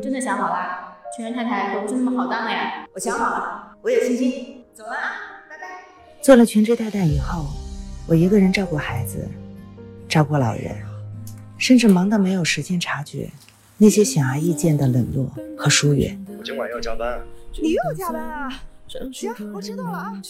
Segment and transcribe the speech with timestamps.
[0.00, 0.96] 你真的想好啦？
[1.14, 2.86] 全职太太可不是那么好当的呀。
[2.94, 4.64] 我想好了，我有信心。
[4.72, 5.84] 走了啊，拜拜。
[6.22, 7.44] 做了全职太太以后，
[8.08, 9.28] 我一个人照顾孩子，
[10.08, 10.74] 照顾老人，
[11.58, 13.28] 甚至忙到没有时间察觉
[13.76, 16.18] 那些显而易见的冷落和疏远。
[16.38, 17.20] 我今晚要加班。
[17.60, 18.50] 你又加班啊？
[19.12, 20.22] 行，我知道了啊。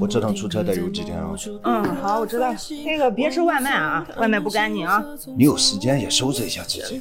[0.00, 1.34] 我这趟出差得有几天啊？
[1.62, 2.56] 嗯，好，我知道了。
[2.84, 5.04] 那个别吃外卖啊，外卖不干净啊。
[5.36, 7.00] 你有时间也收拾一下自己。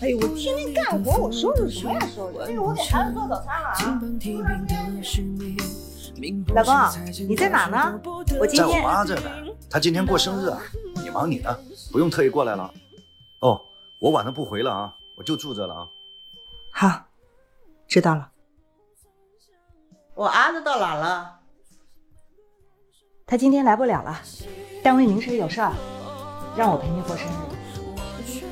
[0.00, 2.00] 哎呦，我天天干活，我收拾什么呀？
[2.14, 2.38] 收拾。
[2.46, 3.74] 那个我给孩子做早餐了啊。
[6.54, 6.72] 老公，
[7.28, 8.00] 你在哪呢？
[8.38, 9.30] 我今天在我妈这呢。
[9.70, 10.60] 她今天过生日啊，
[11.02, 11.58] 你忙你的，
[11.90, 12.72] 不用特意过来了。
[13.40, 13.60] 哦，
[13.98, 15.88] 我晚上不回了啊，我就住这了啊。
[16.70, 17.04] 好，
[17.88, 18.28] 知道了。
[20.14, 21.40] 我儿子到哪了？
[23.32, 24.20] 他今天来不了了，
[24.82, 25.72] 单位临时有事儿，
[26.54, 28.42] 让我陪你过生日。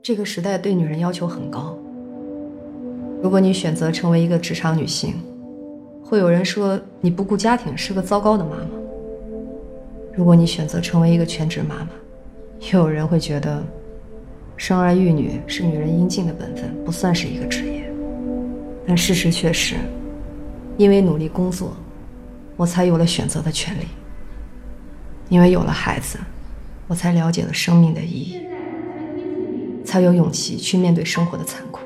[0.00, 1.76] 这个时代对女人要求很高。
[3.20, 5.14] 如果你选择成为一个职场女性，
[6.04, 8.78] 会有人说你不顾家庭是个糟糕的妈妈；
[10.14, 11.88] 如果你选择成为一个全职妈妈，
[12.72, 13.60] 又有人会觉得
[14.56, 17.92] 生儿育女是女人应尽的本分，不算是一个职业。
[18.86, 19.74] 但事实却是，
[20.76, 21.72] 因为努力工作，
[22.60, 23.84] 我才有了选择的权利；
[25.30, 26.18] 因为有了孩子，
[26.88, 28.46] 我才了解了生命的意义，
[29.82, 31.80] 才有勇气去面对生活的残酷。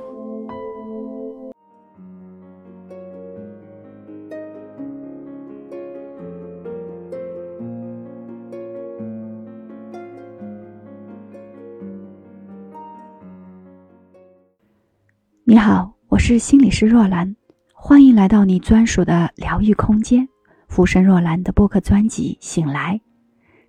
[15.45, 17.37] 你好，我是心理师若兰，
[17.73, 20.29] 欢迎来到你专属的疗愈空间——
[20.75, 23.01] 浮生若兰的播客专辑《醒来》。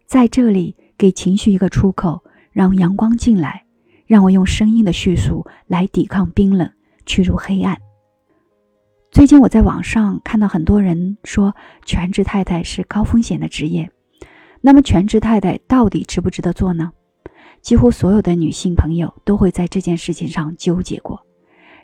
[0.07, 3.63] 在这里，给情绪一个出口，让阳光进来，
[4.07, 6.67] 让我用声音的叙述来抵抗冰冷，
[7.05, 7.77] 驱逐黑暗。
[9.11, 13.91] 最近我在网上看到很多人说，全职太太是高风险的职业。
[14.61, 16.91] 那么，全职太太到底值不值得做呢？
[17.61, 21.23] 几乎所有的女性朋友都会在这件事情上纠结过。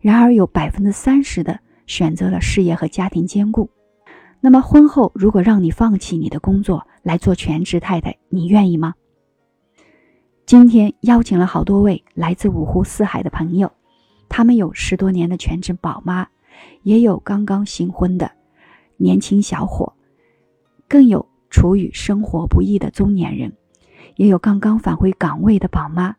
[0.02, 3.70] 然而，有百分之三十的选择了事业和家庭兼顾。
[4.44, 8.96] 那么，婚后如果让你放弃你的工作来做全职太太，你愿意吗？
[10.48, 13.72] 今天邀请了好多位来自五湖四海的朋友，
[14.28, 16.28] 他们有十多年的全职宝妈，
[16.82, 18.32] 也有刚刚新婚的
[18.98, 19.94] 年轻小伙，
[20.90, 23.54] 更有处于生活不易的中年人，
[24.16, 26.16] 也有刚刚返回岗位的宝妈。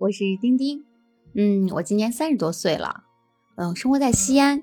[0.00, 0.82] 我是丁丁，
[1.34, 3.04] 嗯，我今年三十多岁了，
[3.56, 4.62] 嗯，生活在西安，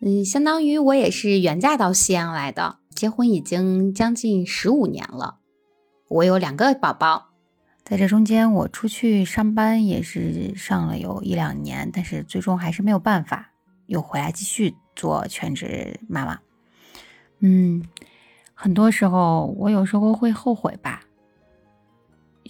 [0.00, 5.40] 嗯，相当于我也是远嫁到西安来的，结婚已经将近十五年了，
[6.06, 7.30] 我有两个宝宝，
[7.82, 13.50] 在这中间我出去上班也是上了有一两年，但是最终还是没有办法，
[13.86, 16.38] 又回来继续做全职妈妈，
[17.40, 17.84] 嗯，
[18.54, 21.02] 很多时候我有时候会后悔吧，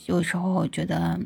[0.04, 1.18] 有时候觉得。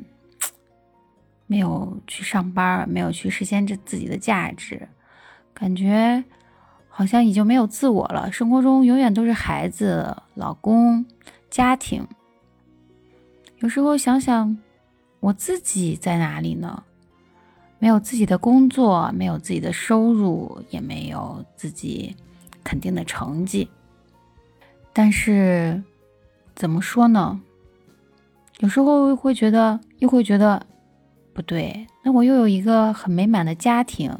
[1.47, 4.88] 没有去上班，没有去实现这自己的价值，
[5.53, 6.25] 感觉
[6.88, 8.32] 好像已经没有自我了。
[8.32, 11.04] 生活中永远都是孩子、老公、
[11.50, 12.06] 家庭。
[13.59, 14.56] 有时候想想，
[15.21, 16.83] 我自己在哪里呢？
[17.78, 22.16] 没有自己的工作，没有自己的收入，也没有自己
[22.62, 23.69] 肯定的成绩。
[24.94, 25.83] 但是，
[26.54, 27.38] 怎么说呢？
[28.60, 30.66] 有时候会觉得，又会觉得。
[31.34, 34.17] 不对，那我又有一个很美满的家庭，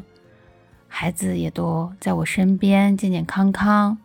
[0.89, 3.97] 孩子也都在我身边，健健康康。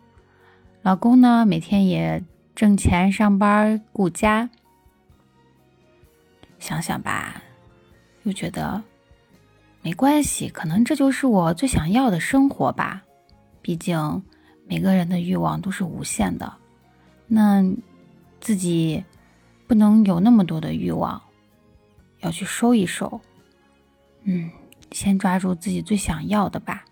[0.82, 2.22] 老公呢，每天也
[2.54, 4.48] 挣钱上班顾家。
[6.60, 7.42] 想想吧，
[8.22, 8.80] 又觉得
[9.82, 13.02] 没关系，可能这就是我最想要的生活吧。
[13.60, 14.22] 毕竟
[14.68, 16.52] 每个人的欲望都是无限的，
[17.26, 17.64] 那
[18.40, 19.02] 自己
[19.66, 21.20] 不能有那么多的欲望。
[22.20, 23.20] 要去收一收，
[24.24, 24.50] 嗯，
[24.92, 26.84] 先抓住自己最想要的吧。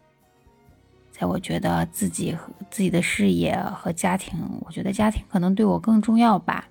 [1.10, 6.68] 在我觉得自己和自己的事业和家庭，我觉得家庭可能对我更重要吧，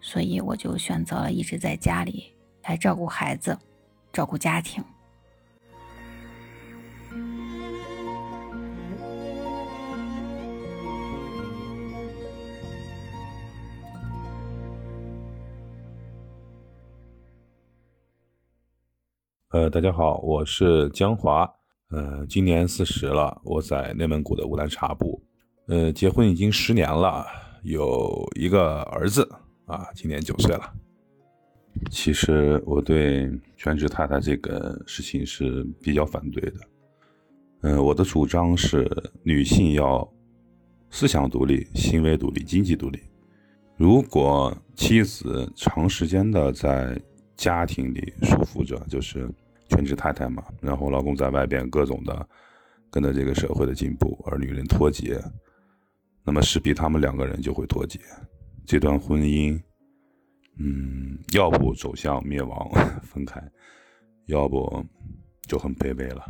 [0.00, 2.32] 所以我就选择了一直在家里
[2.64, 3.56] 来照顾孩子，
[4.12, 4.84] 照顾家庭。
[19.54, 21.48] 呃，大家好，我是江华，
[21.90, 25.22] 呃，今年四十了，我在内蒙古的乌兰察布，
[25.68, 27.24] 呃，结婚已经十年了，
[27.62, 29.22] 有一个儿子
[29.66, 30.74] 啊，今年九岁了。
[31.88, 36.56] 其实我对全职太太这个事情是比较反对的，
[37.60, 38.90] 嗯，我的主张是
[39.22, 40.12] 女性要
[40.90, 42.98] 思想独立、行为独立、经济独立。
[43.76, 47.00] 如果妻子长时间的在
[47.36, 49.32] 家庭里束缚着，就是。
[49.68, 52.28] 全职太太嘛，然后老公在外边各种的
[52.90, 55.20] 跟着这个社会的进步，而女人脱节，
[56.24, 57.98] 那么势必他们两个人就会脱节，
[58.66, 59.60] 这段婚姻，
[60.58, 62.70] 嗯，要不走向灭亡
[63.02, 63.42] 分开，
[64.26, 64.84] 要不
[65.48, 66.24] 就很卑微了，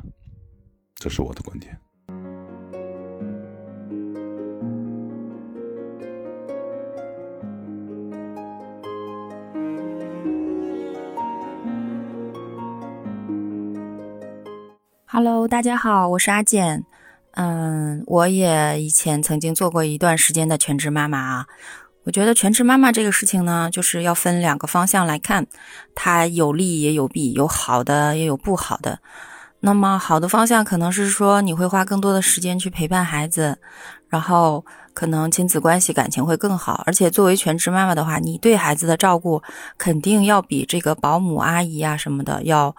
[0.97, 1.79] 这是我的观点。
[15.17, 16.85] Hello，大家好，我是阿健。
[17.35, 21.47] 嗯，我也以前曾经做过一段时间的全职妈妈啊。
[22.03, 25.47] 我觉得全职妈妈这个事情呢，就是要分两个方向来看，
[25.95, 28.99] 它有利也有弊，有好的也有不好的。
[29.61, 33.61] 那么好的方向可能是说你会花更多的时间去陪伴孩子，
[34.09, 36.83] 然后可能亲子关系感情会更好。
[36.87, 39.41] 而且作为全职妈妈的话，你对孩子的照顾
[39.79, 42.75] 肯定要比这个保姆阿姨啊什么的要。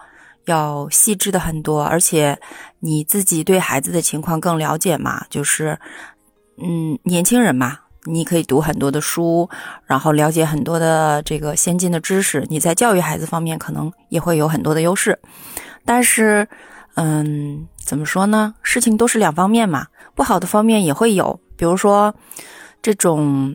[0.46, 2.38] 要细致的很多，而且
[2.80, 5.24] 你自己对孩子的情况更了解嘛？
[5.28, 5.78] 就是，
[6.56, 9.48] 嗯，年轻人嘛，你可以读很多的书，
[9.84, 15.18] 然后了解很多的这个先进的知识，你在教育孩子方面可能也会有很多的优势。
[15.84, 16.48] 但是，
[16.94, 18.54] 嗯，怎么说呢？
[18.62, 22.14] 事情都是两方面嘛，不好的方面也会有，比如说
[22.80, 23.54] 这种，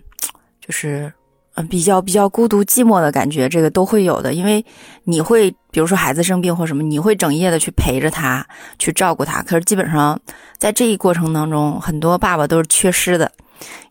[0.59, 1.11] 就是。
[1.53, 4.65] 嗯，比较比较孤独寂寞的感觉，这个都会有的，因为
[5.03, 8.45] 你会，比如说孩子生病或什么，你会整夜的去陪着他，
[8.77, 9.41] 去照顾他。
[9.41, 10.19] 可是基本上
[10.57, 13.31] 在这一过程当中，很多爸爸都是缺失的，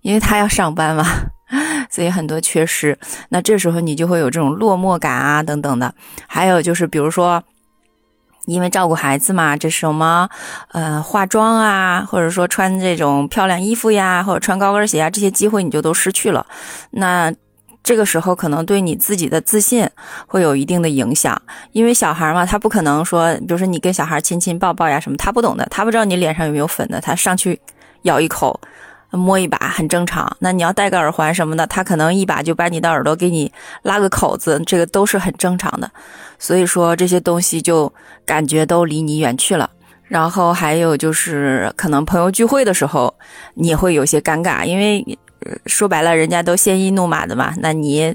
[0.03, 1.05] 因为他要上班嘛，
[1.91, 2.99] 所以很多缺失。
[3.31, 5.95] 那这时候你就会有这种落寞感啊，等等的。
[6.27, 7.43] 还有就是，比如说，
[8.47, 10.29] 因为照顾孩子嘛，这什么，
[10.73, 16.47] 呃，化妆啊，或者说穿这种漂亮衣服呀，或者穿高跟鞋啊，这些机会你就都失去了。
[16.91, 17.33] 那
[17.83, 19.89] 这个时候可能对你自己的自信
[20.27, 21.41] 会有一定的影响，
[21.73, 27.59] 因为小孩嘛，他不可能说，比如说你跟小孩亲亲抱抱呀什么，他不懂的，他不知道你脸上有没有粉的，他上去
[28.03, 28.61] 咬一口，
[29.11, 30.31] 摸一把很正常。
[30.41, 33.51] 那你要戴个耳环什么的，他可能一把就把你的耳朵给你
[33.83, 35.91] 拉个口子，这个都是很正常的。
[36.39, 37.93] 所以说这些东西就
[38.27, 39.69] 感觉都离你远去了。
[40.05, 43.15] 然后还有就是可能朋友聚会的时候，
[43.55, 45.19] 你会有些尴尬，因为。
[45.67, 48.15] 说白了，人家都鲜衣怒马的嘛，那你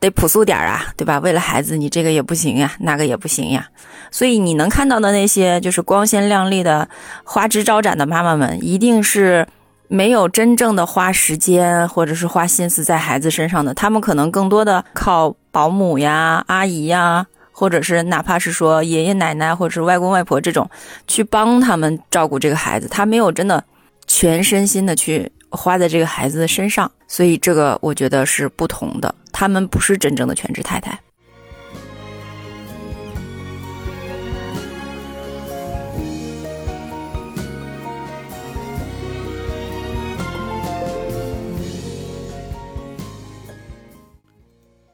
[0.00, 1.18] 得朴素点啊，对吧？
[1.18, 3.68] 为了孩子，你这个也不行呀，那个也不行呀。
[4.10, 6.88] 所以你能看到的那些就是光鲜亮丽的、
[7.24, 9.46] 花枝招展的妈妈们，一定是
[9.88, 13.72] 没有真正的花时间或者是花心思在孩子身上的。
[13.74, 20.68] 他们可能更多的靠保姆呀、阿姨呀，或者是哪怕是说爷爷奶奶或者是外公外婆这种，
[21.06, 22.88] 去帮他们照顾这个孩子。
[22.88, 23.64] 他没有真的
[24.06, 25.30] 全身心的去。
[25.52, 29.14] 花在这个孩子的身上，所以这个我觉得是不同的。
[29.30, 30.98] 他们不是真正的全职太太。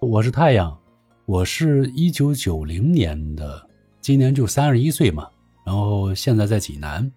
[0.00, 0.76] 我是太阳，
[1.26, 3.68] 我是一九九零年的，
[4.00, 5.28] 今年就三十一岁嘛，
[5.66, 7.10] 然后现在在济南。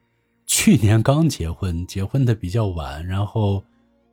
[0.54, 3.64] 去年刚结婚， 结婚的比较晚，然后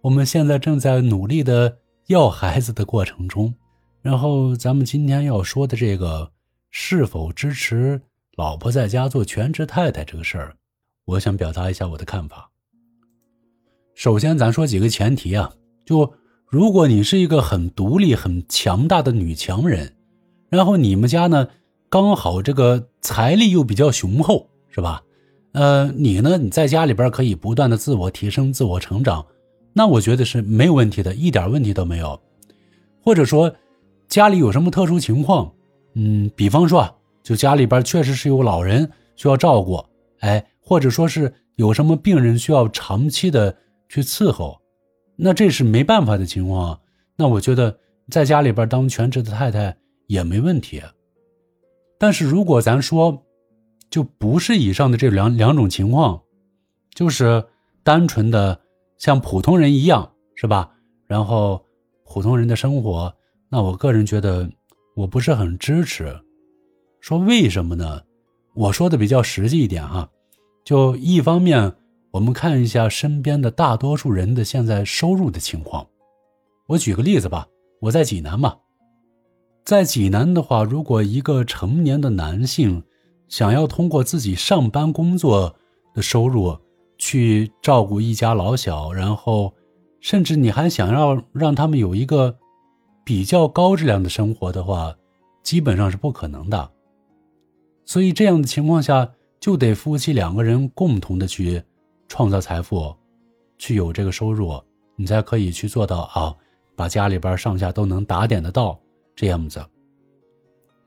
[0.01, 3.53] 我们现在正在努力的要孩子的过程中。
[4.03, 6.31] 然后咱们今天要说的这个
[6.71, 8.01] 是否支持
[8.37, 10.55] 老婆在家做全职太太这个事儿，
[11.07, 12.49] 我想表达一下我的看法。
[13.97, 15.53] 首先，咱说几个前提啊，
[15.85, 16.15] 就
[16.47, 19.97] 如果你是一个很独立、很强大的女强人，
[20.49, 21.49] 然后你们家呢
[21.89, 25.03] 刚好这个财力又比较雄厚，是吧？
[25.53, 26.37] 呃，你呢？
[26.39, 29.25] 你在家里边可以不断的自我提升、自我成长，
[29.73, 32.21] 那我觉得是没有问题的，一点问题都没有。
[33.03, 33.53] 或者说，
[34.07, 35.53] 家里有什么特殊情况，
[35.95, 39.83] 嗯，比方说啊，就家里边确实是有老人需要照顾，
[40.21, 43.57] 哎，或者说是有什么病人需要长期的
[43.89, 44.61] 去伺候，
[45.17, 46.79] 那这是没办法的情况。
[47.17, 47.77] 那我觉得
[48.11, 49.75] 在家里边当全职的太太
[50.07, 50.81] 也没问题。
[51.99, 53.25] 但是如果咱说，
[53.91, 56.21] 就不是以上的这两两种情况，
[56.95, 57.45] 就是
[57.83, 58.61] 单纯的
[58.99, 60.71] 像普通人一样，是吧？
[61.07, 61.65] 然后
[62.05, 63.15] 普通人的生活，
[63.49, 64.51] 那我个人觉得
[64.95, 66.15] 我不是很支持。
[67.01, 68.03] 说为什么呢？
[68.55, 70.11] 我说的比较实际一点哈，
[70.65, 71.73] 就一方面，
[72.11, 75.87] 我们看一下身边的大多数人的现在收入的情况。
[76.67, 77.47] 我举个例子吧，
[77.81, 78.57] 我在济南嘛，
[79.65, 82.83] 在济南的话，如果一个成年的男性
[83.29, 85.55] 想要通过自己上班工作
[85.95, 86.57] 的收入
[86.97, 89.55] 去照顾一家老小，然后
[90.01, 92.37] 甚至你还想要让他们有一个
[93.05, 94.95] 比较高质量的生活的话，
[95.43, 96.71] 基本上是不可能的。
[97.85, 101.63] 所以这样的情况下，就得夫妻两个人共同的去
[102.09, 102.95] 创造财富，
[103.57, 104.61] 去有这个收入，
[104.97, 106.35] 你才可以去做到啊，
[106.77, 108.79] 把家里边上下都能打点得到
[109.15, 109.65] 这样子。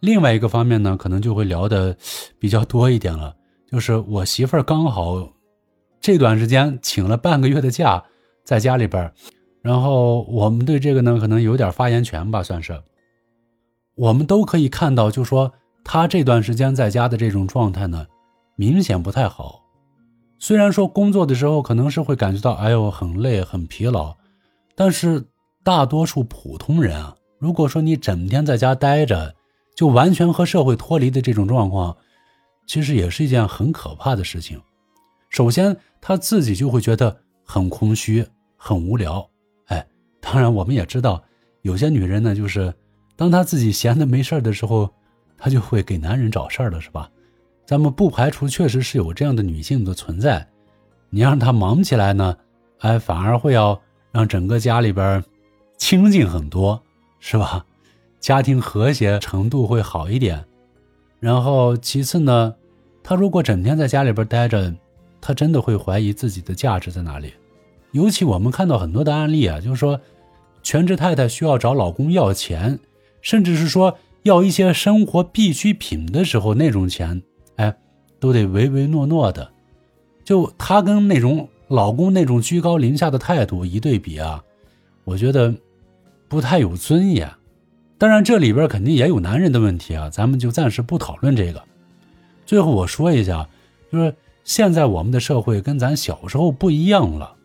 [0.02, 1.96] 另外一个方面呢，可能就会聊的
[2.38, 3.34] 比较多一点了，
[3.72, 5.32] 就是我媳妇儿刚好
[6.02, 8.04] 这段时间请了半个月的假，
[8.44, 9.14] 在家里边儿，
[9.62, 12.78] 然后我们对这个呢，可能有点发言权吧，算是。
[13.96, 15.54] 我们都可以看到，就说。
[15.84, 18.06] 他这段时间在家的这种状态呢，
[18.56, 19.64] 明显不太好。
[20.38, 24.16] 虽然说工作的时候可能是会感觉到，哎呦，很累、很疲劳，
[24.76, 25.26] 但是
[25.64, 29.34] 大多数普通人啊，如果说你整天在家待着，
[29.76, 31.96] 就完全和社会脱离的这种状况，
[32.68, 34.62] 其实也是一件很可怕的事情。
[35.30, 38.26] 首先，他自己就会觉得很空虚、
[38.58, 39.28] 很无聊。
[39.68, 39.86] 哎，
[40.20, 41.24] 当然，我们也知道，
[41.62, 42.74] 有些女人呢，就是
[43.16, 44.90] 当她自己闲的没事的时候。
[45.44, 47.10] 她就会给男人找事儿了，是吧？
[47.66, 50.48] 咱们不排除确实是有这样的女性的存在。
[51.10, 52.38] 你让她忙起来呢，
[52.78, 55.24] 哎，反而会要让整个家里边
[55.80, 56.80] 清静很多，
[57.20, 57.66] 是吧？
[58.22, 60.46] 家庭和谐程度会好一点。
[61.20, 62.56] 然后其次呢，
[63.04, 64.74] 她如果整天在家里边待着，
[65.20, 67.34] 她真的会怀疑自己的价值在哪里。
[67.92, 70.00] 尤其我们看到很多的案例啊，就是说，
[70.64, 72.80] 全职太太需要找老公要钱，
[73.22, 73.98] 甚至是说。
[74.24, 77.24] 要一些生活必需品的时候，那种钱，
[77.56, 77.76] 哎，
[78.20, 79.52] 都得唯唯诺诺的。
[80.24, 84.44] 就她跟那种老公那种居高临下的态度一对比啊，
[85.06, 85.52] 我觉得
[86.28, 87.28] 不太有尊严。
[88.02, 91.62] 当然，这里边肯定也有男人的问题啊，咱们就暂时不讨论这个。
[92.48, 93.48] 最后我说一下，
[93.92, 97.36] 就是现在我们的社会跟咱小时候不一样了。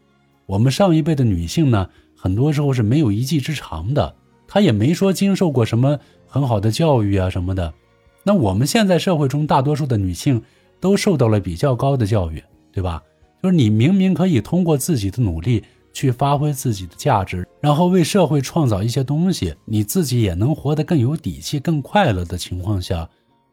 [0.47, 4.15] 我们上一辈的女性呢，很多时候是没有一技之长的，
[4.49, 5.99] 她也没说经受过什么。
[6.27, 7.75] 很好的教育啊什么的，
[8.23, 10.43] 那我们现在社会中大多数的女性
[10.81, 13.03] 都受到了比较高的教育，对吧？
[13.43, 15.63] 就是你明明可以通过自己的努力
[15.97, 23.09] 去发挥自己的价值，然后为社会创造一些东西，你自己也能活得更有底气、更快乐的情况下，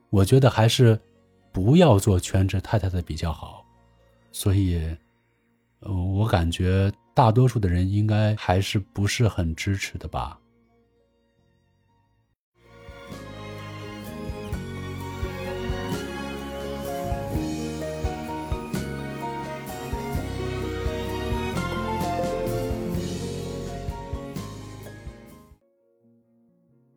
[0.09, 0.99] 我觉得还是
[1.53, 3.63] 不要做全职太太的比较好。
[4.33, 4.77] 所以，
[5.79, 10.37] 呃，我感觉大多数的人应该还是不是很支持的吧。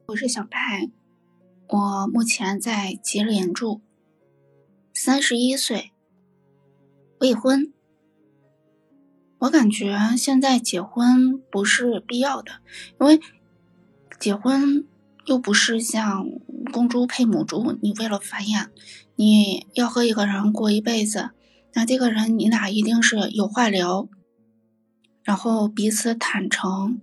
[0.08, 0.88] 我是小白，
[1.68, 3.80] 我目前在吉林住，
[4.94, 5.90] 三十一岁，
[7.18, 7.72] 未婚。
[9.38, 12.52] 我感觉现在结婚不是必要的，
[13.00, 13.20] 因为
[14.20, 14.86] 结婚
[15.24, 16.24] 又不是像
[16.72, 18.68] 公猪配母猪，你为了繁衍，
[19.16, 21.30] 你要和一个人过一辈子，
[21.74, 24.08] 那这个人你俩一定是有话聊，
[25.24, 27.00] 然后彼此坦诚，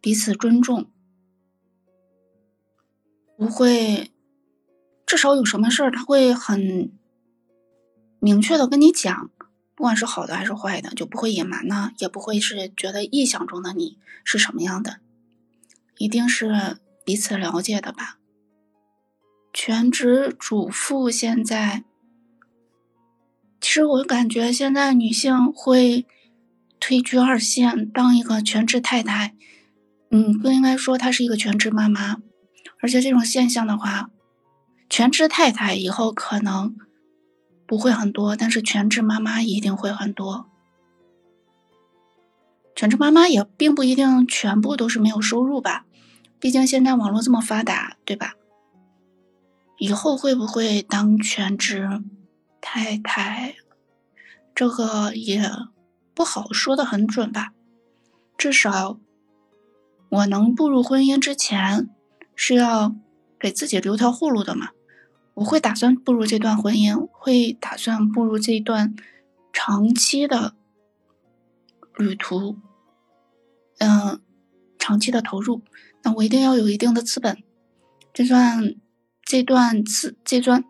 [0.00, 0.90] 彼此尊重。
[3.40, 4.10] 不会，
[5.06, 6.92] 至少有什么事儿他会很
[8.18, 9.30] 明确的跟你讲，
[9.74, 14.98] 不管是好的还是坏的，就不会隐瞒呢，也不会是觉得臆想中的你是什么样的，
[15.96, 18.18] 一定是彼此了解的吧。
[19.54, 21.84] 全职主妇现在，
[23.58, 26.06] 其实我感觉现在女性会
[26.78, 29.34] 退居二线，当一个全职太太，
[30.10, 32.20] 嗯，不应该说她是一个全职妈妈。
[32.82, 34.10] 而且这种现象的话，
[34.88, 36.76] 全职太太以后可能
[37.66, 40.46] 不会很多，但是全职妈妈一定会很多。
[42.74, 45.84] 全职妈妈也并不一定全部都是没有收入吧，
[46.38, 48.34] 毕竟现在网络这么发达，对吧？
[49.76, 52.02] 以后会不会当全职
[52.60, 53.56] 太太，
[54.54, 55.42] 这个也
[56.14, 57.52] 不好说的很准吧。
[58.38, 58.98] 至少
[60.08, 61.90] 我能步入婚姻之前。
[62.42, 62.96] 是要
[63.38, 64.70] 给自己留条后路的嘛？
[65.34, 68.94] 我会打算步入这段婚姻，会打算步入这段
[69.52, 70.54] 长期的
[71.98, 72.56] 旅途，
[73.76, 74.22] 嗯，
[74.78, 75.60] 长期的投入。
[76.02, 77.42] 那我一定要有一定的资本，
[78.14, 78.74] 这段
[79.22, 80.64] 这段资这段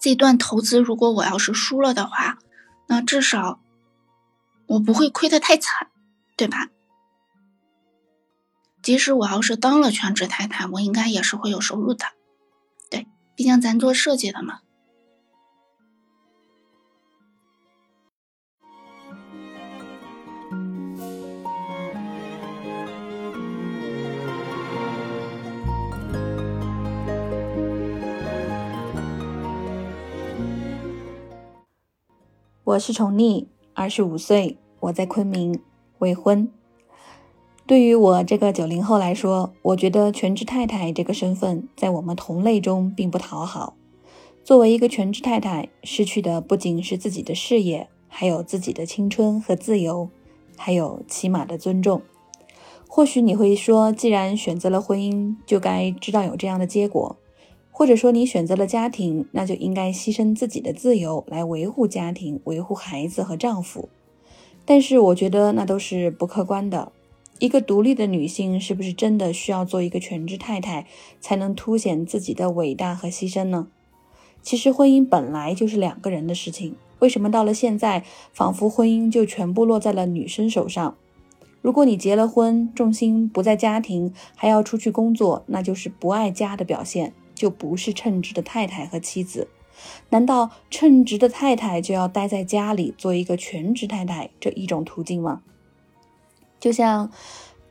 [0.00, 2.38] 这段投资，如果我要是输了的话，
[2.88, 3.60] 那至少
[4.68, 5.90] 我不会亏得太惨，
[6.34, 6.70] 对吧？
[8.84, 12.04] 即使我要是当了全职太太，我应该也是会有收入的，
[12.90, 14.58] 对，毕竟咱做设计的嘛。
[32.64, 35.58] 我是宠溺，二十五岁，我在昆明，
[36.00, 36.52] 未婚。
[37.66, 43.74] 对于我这个九零后来说，我觉得全职太太这个身份在我们同类中并不讨好。
[44.42, 50.10] 作为一个全职太太，失去的不仅是自己的事业，还有自己的青春和自由，
[50.58, 52.02] 还有起码的尊重。
[52.86, 57.16] 或许你会说，既然选择了婚姻，就该知道有这样的结果。
[57.70, 63.88] 或者说你选择了家庭，那就应该牺牲自己的自由来维护家庭、维护孩子和丈夫。
[64.66, 66.92] 但是我觉得那都是不客观的。
[67.38, 70.86] 一个独立的女性是不是真的需要做一个全职太太，
[71.20, 73.68] 才能凸显自己的伟大和牺牲呢？
[74.42, 80.96] 其实婚姻本来就是两个人的事情，为什么到了现在，仿佛婚姻就全部落在了女生手上？
[81.60, 87.12] 如果你结了婚，重心不在家庭，还要出去工作，那就是不爱家的表现。
[87.34, 89.48] 就不是称职的太太和妻子，
[90.10, 95.42] 难道称职的太太就要待在家里做一个全职太太这一种途径吗？
[96.64, 97.10] 就像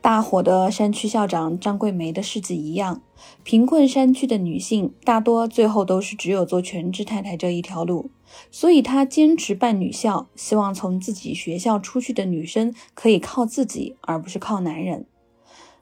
[0.00, 3.02] 大火的山区校长张桂梅的事迹一样，
[3.42, 8.12] 贫困山区的女性大多最后都是只有做全职太太这一条路，
[8.52, 15.06] 所以她坚持办女校，希望从自己学校出去的女生可以靠自己，而不是靠男人。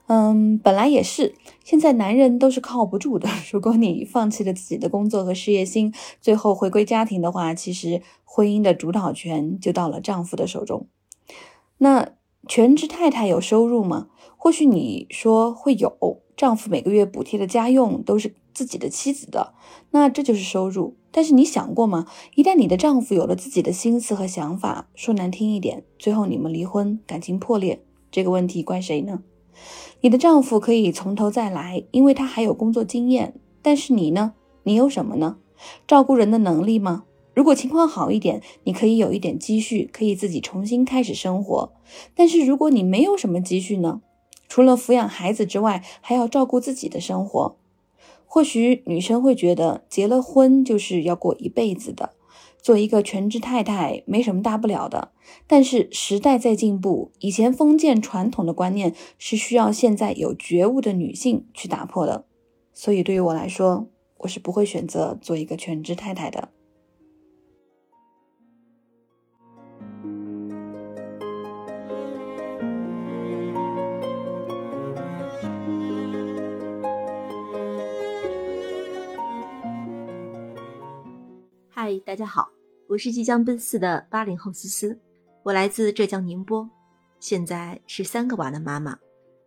[0.07, 3.29] 嗯，本来也是，现在男人都是靠不住的。
[3.53, 10.87] 如果你放弃了自己的工作和事业心，最后回归家庭的话，其实婚姻的主导权就到了丈夫的手中。
[11.77, 12.13] 那
[12.47, 14.07] 全职太太有收入吗？
[14.37, 19.53] 或许你说会有，丈夫每个月补贴的家用都是自己的妻子的，
[19.91, 20.97] 那这就是收入。
[21.11, 22.05] 但是你想过吗？
[22.35, 29.21] 一旦你的丈夫有了自己的心思和想法，说难听一点，最后你们离婚，感情破裂，这个问题怪谁呢？
[30.01, 33.39] 你的丈夫可以从头再来，因为他还有工作经验。
[33.61, 34.33] 但是你呢？
[34.63, 35.37] 你有什么呢？
[35.87, 37.05] 照顾人的能力吗？
[37.33, 41.73] 如果情况好一点，你可以有一点积蓄，可以自己重新开始生活。
[42.15, 44.01] 但是如果你没有什么积蓄呢？
[44.47, 47.57] 除了抚养孩子之外，还要照顾自己的生活。
[48.27, 52.13] 或许女生会觉得，结了婚就是要过一辈子的。
[52.61, 55.11] 做一个全职太太没什么大不了的，
[55.47, 62.25] 但是时代在进步，以前封建传统的观念是需要现在有觉悟的女性去打破的。
[62.71, 63.87] 所以对于我来说，
[64.19, 66.49] 我是不会选择做一个全职太太的。
[81.85, 82.49] 嗨，大家好，
[82.87, 84.97] 我是即将奔四的八零后思思，
[85.43, 86.69] 我来自浙江宁波，
[87.19, 88.97] 现在是三个娃的妈妈，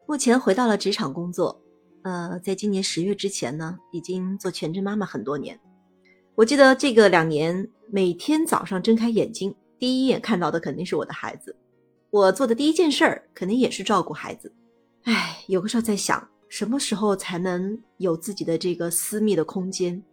[0.04, 1.58] 目前回到了职场工作。
[2.02, 5.58] 呃，在今年十月之前呢，已经做全职妈妈很多年。
[6.34, 11.56] 我记得这个两年，每天早上睁开眼睛，第一眼看到的肯定是我的孩子，
[12.10, 14.52] 我做的第一件事儿肯定也是照顾孩子。
[15.04, 20.04] 哎，有个时候在想，什么时候才能有自己的这个私密的空间？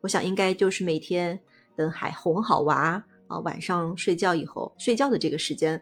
[0.00, 1.38] 我想应该就是每天。
[1.78, 5.80] 等还哄好娃啊，晚上睡觉以后，睡觉的这个时间，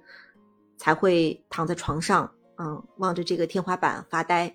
[0.77, 4.55] 才会躺在床上，嗯，望着这个天花板发呆。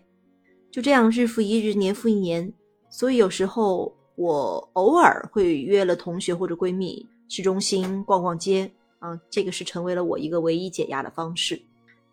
[0.69, 2.53] 就这样日复一日，年复一年。
[2.91, 11.59] 所以有时候我偶尔会约了同学或者闺蜜，市中心逛逛街，啊，这个是成为了我一个唯一解压的方式。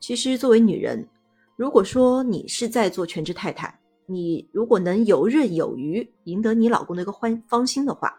[0.00, 1.06] 其实作为女人，
[1.54, 8.18] 如果说你是在做全职太太，你如果能游刃有余，赢得你老公的一个欢芳心的话。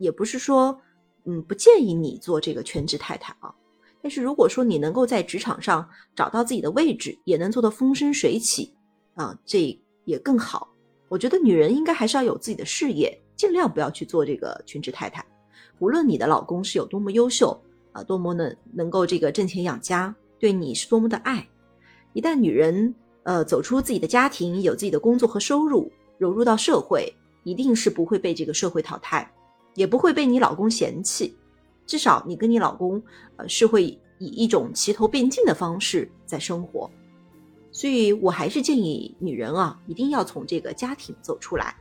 [0.00, 0.80] 也不是说，
[1.26, 3.54] 嗯，不建议你做这个全职太太啊。
[4.02, 5.86] 但是如果说你能够在职场上
[6.16, 8.74] 找到自己的位置，也能做到风生水起
[9.14, 10.72] 啊，这也更好。
[11.08, 15.22] 我觉得女人应该还是要有自己的事业，尽量不要去做这个全职太太。
[15.78, 17.60] 无论你的老公是有多么优秀
[17.92, 21.46] 啊，多么能能够这个挣钱养家，对你是多么的爱，
[22.14, 29.30] 一旦女人呃走出自己的家庭，有自己的工作和收入，融入到社会，一定是不会被这个社会淘汰。
[29.74, 31.34] 也不会被你老公嫌弃，
[31.86, 33.02] 至少你跟你老公，
[33.36, 33.84] 呃，是会
[34.18, 36.90] 以一种齐头并进的方式在生活。
[37.72, 41.76] 所以我还是建议女人啊，一定要从这个家庭走出来，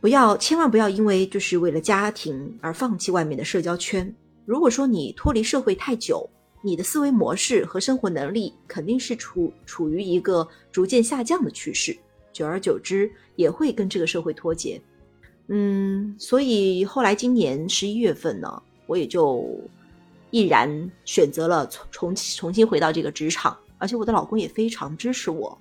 [0.00, 4.14] 不要，千万不要因为就是为了家庭而放弃外面的社交圈。
[4.44, 6.28] 如果说你脱离社会太久，
[6.62, 11.96] 你的思维模式和生活能力肯定是处处于一个逐渐下降的趋势，
[12.30, 14.80] 久而久之也会跟这个社会脱节。
[15.52, 19.44] 嗯，所以后来今年十一月份呢，我也就
[20.30, 25.58] 毅然选择了重重重新回到这个职场，而且我的老公也非常支持我。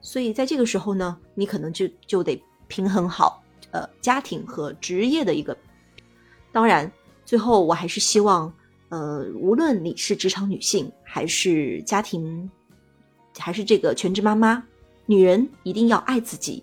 [0.00, 3.40] 所以在这个时候呢，你可能就就得平衡好
[3.70, 5.56] 呃家庭和职业的一个。
[6.50, 6.90] 当然，
[7.24, 8.52] 最后我还是希望。
[8.88, 12.48] 呃，无论你是职场女性，还是家庭，
[13.36, 14.62] 还是这个全职妈妈，
[15.06, 16.62] 女人一定要爱自己。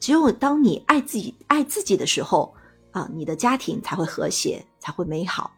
[0.00, 2.54] 只有当你爱自己、爱自己的时候，
[2.92, 5.52] 啊，你的家庭才会和谐，才会美好。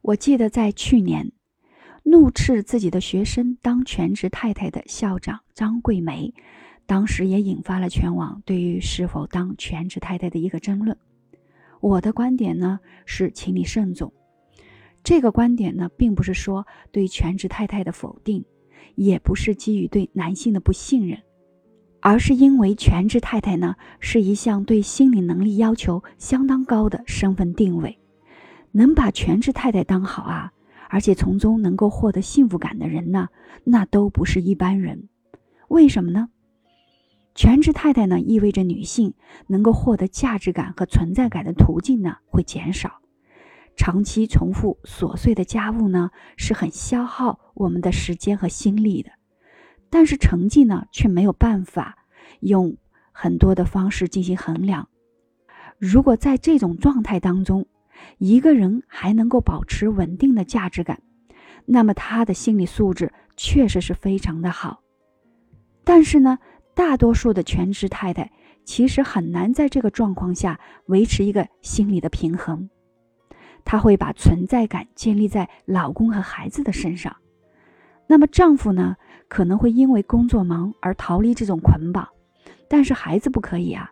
[0.00, 1.30] 我记得在去年。
[2.04, 6.34] 怒斥自己的学生当全职太太的校长张桂梅，
[6.86, 10.96] 当时也引发了全网对于是否当全职太太的一个争论。
[11.80, 14.12] 我的观点呢是，请你慎重。
[15.02, 18.44] 这个观点呢，并不是说对全职太太的否定，
[18.94, 21.18] 也不是基于对男性的不信任，
[22.00, 27.98] 而是因为全职太太呢是一项对心理能力要求相当高的身份定位，
[28.70, 30.52] 能把全职太太当好啊。
[30.88, 33.28] 而且从中能够获得幸福感的人呢，
[33.64, 35.08] 那都不是一般人。
[35.68, 36.28] 为什么呢？
[37.34, 39.14] 全职太太呢，意味着女性
[39.46, 43.00] 能够获得价值感和存在感的途径呢会减少。
[43.74, 49.10] 长期重复琐碎的家务呢，是很消耗我们的时间和心力的。
[49.88, 51.96] 但是成绩呢，却没有办法
[52.40, 52.76] 用
[53.12, 54.88] 很多的方式进行衡量。
[55.78, 57.66] 如果在这种状态当中，
[58.18, 61.02] 一个人还能够保持稳定的价值感，
[61.64, 64.82] 那么他的心理素质确实是非常的好。
[65.82, 66.38] 但是呢，
[66.74, 68.30] 大多数的全职太太
[68.64, 72.68] 其实很难在这个状况下维持一个心理的平衡。
[73.64, 77.16] 她会把存在感建立在老公和孩子的身上，
[78.06, 78.96] 那么丈夫呢，
[79.28, 82.08] 可能会因为工作忙而逃离这种捆绑，
[82.68, 83.90] 但是孩子不可以啊。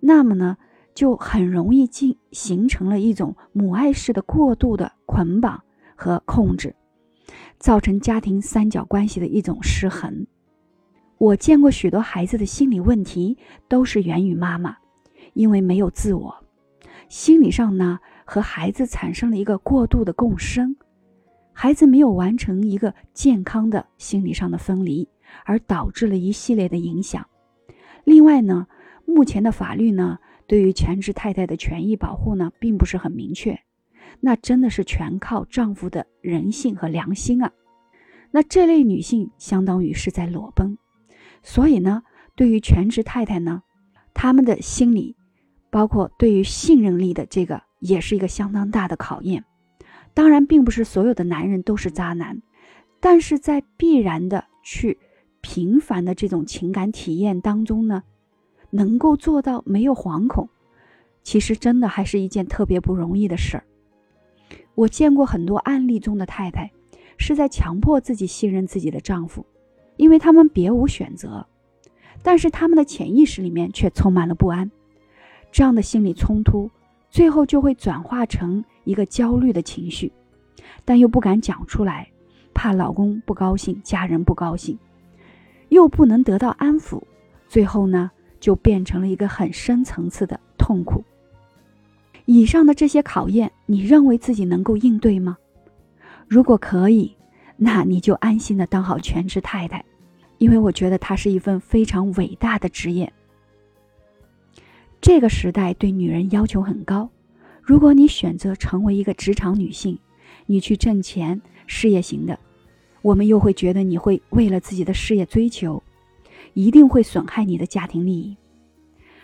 [0.00, 0.56] 那么呢？
[0.94, 5.62] 就很容易进形成了一种母爱式的过度的捆绑
[5.94, 6.74] 和控制，
[7.58, 10.26] 造成家庭三角关系的一种失衡。
[11.18, 14.76] 我见过许多孩子的心理问题都是源于妈妈，
[15.34, 16.44] 因为没有自我，
[17.08, 20.76] 心理上呢和孩子产生了一个过度的共生，
[21.52, 25.08] 孩子没有完成一个健康的心理上的分离，
[25.44, 27.26] 而导致了一系列的影响。
[28.04, 28.66] 另外呢，
[29.04, 30.18] 目前的法律呢。
[30.48, 33.58] 对于全职太太的权益保护呢，并不是很明确，
[34.20, 37.50] 那真的是全靠丈夫的人性和良心啊。
[38.30, 40.78] 那这类女性相当于是在裸奔，
[41.46, 42.02] 所以呢，
[42.34, 43.62] 对于全职太太呢，
[44.12, 45.14] 她们的心理，
[45.70, 49.44] 包括对于信任力的这个，也是一个相当大的考验。
[50.12, 52.42] 当然，并不是所有的男人都是渣男，
[52.98, 54.98] 但是在必然的去
[55.40, 58.02] 频繁的这种情感体验当中呢。
[58.70, 60.48] 能够做到没有惶恐，
[61.22, 63.64] 其实真的还是一件特别不容易的事儿。
[64.74, 66.72] 我见过很多案例中的太太，
[67.16, 69.46] 是在强迫自己信任自己的丈夫，
[69.96, 71.46] 因为他们别无选择，
[72.22, 74.70] 但是他们的潜意识里面却充满了不安。
[75.50, 76.70] 这样的心理冲突，
[77.10, 80.12] 最后就会转化成一个焦虑的情绪，
[80.84, 82.08] 但又不敢讲出来，
[82.52, 84.78] 怕老公不高兴，家人不高兴，
[85.70, 87.02] 又不能得到安抚，
[87.48, 88.10] 最后呢？
[88.38, 91.02] 就变成了一个很深层次的痛苦。
[92.26, 95.38] 以上的这些考验，你认为自己能够应对吗？
[96.28, 97.15] 如果可以，
[97.56, 99.84] 那你就安心的当好全职太太，
[100.38, 103.12] 因为我觉得它是一份非常伟大的职业。
[105.00, 107.08] 这个时代对女人要求很高，
[107.62, 109.98] 如果你选择成为一个职场女性，
[110.46, 112.38] 你去挣钱，事业型的，
[113.02, 115.82] 我们又会觉得你会为了自己的事业追求。
[116.54, 118.34] 一定会损害你的家庭利益，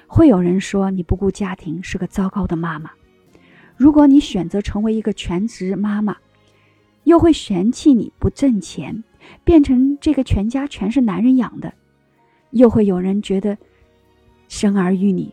[0.07, 2.91] 会有人说你不顾家庭是个糟糕的妈妈。
[3.75, 6.15] 如果你选择成为一个全职妈妈，
[7.05, 9.03] 又会嫌弃你不挣钱，
[9.45, 11.73] 变成这个全家全是男人养的。
[12.51, 13.57] 又会有人觉得
[14.49, 15.33] 生儿育女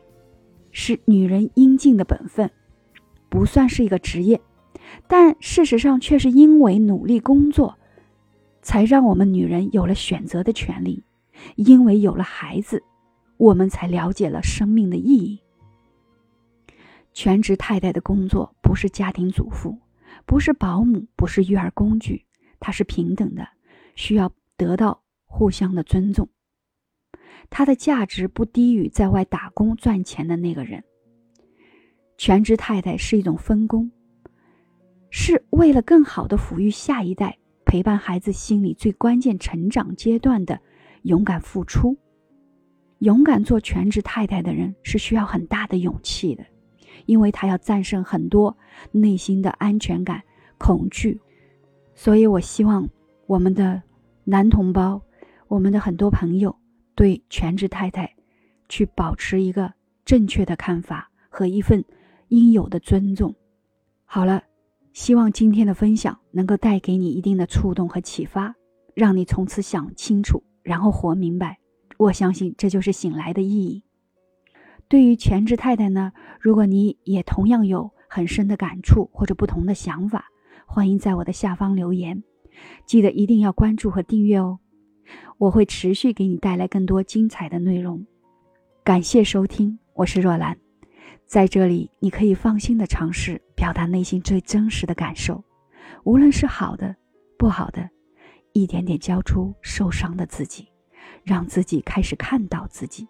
[0.72, 2.50] 是女人应尽的本分，
[3.30, 4.40] 不算是一个职业，
[5.08, 7.78] 但事实上却是因为努力工作，
[8.62, 11.04] 才让我们女人有了选择的权利。
[11.56, 12.84] 因为有了孩子，
[13.38, 15.40] 我们才了解了生命的意义。
[17.14, 19.78] 全职太太的工作不是家庭主妇，
[20.26, 22.26] 不是保姆，不是育儿工具，
[22.60, 23.48] 它是平等的，
[23.96, 26.30] 需要得到互相的尊重。
[27.50, 30.84] 它的价值不低于在外打工赚钱的那个人。
[32.18, 33.90] 全职太太是一种分工，
[35.10, 40.60] 是为了更好的抚育下一代，陪伴孩子心理最关键成长阶段的
[41.04, 41.98] 勇敢付出。
[43.00, 46.46] 勇敢做全职太太的人是需要很大的勇气的，
[47.10, 48.56] 因为他要战胜很多
[48.92, 50.22] 内心的安全感、
[50.58, 51.20] 恐惧。
[51.96, 52.88] 所以我希望
[53.26, 53.82] 我们的
[54.24, 55.02] 男同胞，
[55.48, 56.56] 我们的很多朋友
[56.94, 58.14] 对全职太太
[58.70, 59.74] 去保持一个
[60.06, 61.84] 正确的看法和一份。
[62.32, 63.34] 应有的尊重。
[64.06, 64.44] 好了，
[64.94, 68.54] 希望今天的分享能够带给你一定的触动和启发，
[68.94, 71.58] 让你从此想清楚，然后活明白。
[71.98, 73.84] 我相信这就是醒来的意义。
[74.90, 80.26] 对于全职太太呢，如果你也同样有很深的感触或者不同的想法，
[80.66, 82.24] 欢迎在我的下方留言。
[82.88, 84.58] 记得一定要关注和订阅哦，
[85.38, 88.04] 我会持续给你带来更多精彩的内容。
[88.84, 90.58] 感谢收听，我是若兰。
[91.28, 95.44] 在这里，你可以放心的尝试表达内心最真实的感受，
[96.04, 96.96] 无论是好的、
[97.38, 97.88] 不好的，
[98.54, 100.68] 一点点交出受伤的自己，
[101.24, 103.08] 让自己开始看到自己，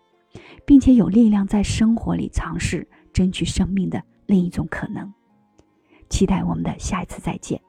[0.65, 5.11] 并且有力量在生活里尝试争取生命的另一种可能。
[6.09, 7.61] 期待我们的下一次再见。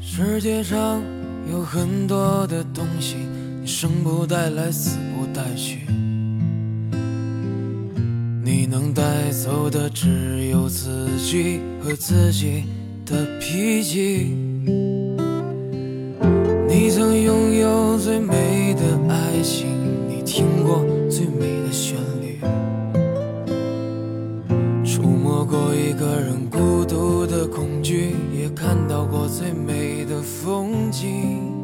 [0.00, 1.02] 世界上
[1.50, 3.16] 有很多的东西，
[3.60, 5.86] 你生不带来，死不带去。
[8.44, 12.64] 你能带走的只有自己和自己
[13.04, 14.34] 的脾气。
[16.66, 19.68] 你曾拥有最美的爱情，
[21.18, 22.38] 最美的旋律，
[24.84, 31.57] 触摸过一个人孤独的恐惧，也看到过最美的风景。